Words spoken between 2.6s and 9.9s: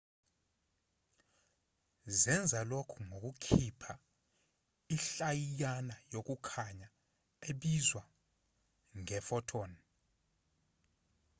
lokhu ngokukhipha inhlayiyana yokukhanya ebizwa nge-photon